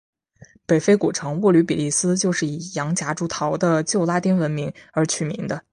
[0.65, 5.63] 北非古城沃吕比利斯就是以洋夹竹桃的旧拉丁文名而取名的。